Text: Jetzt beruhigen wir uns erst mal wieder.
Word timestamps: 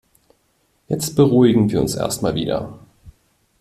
Jetzt 0.89 1.15
beruhigen 1.15 1.69
wir 1.69 1.79
uns 1.79 1.93
erst 1.93 2.23
mal 2.23 2.33
wieder. 2.33 2.73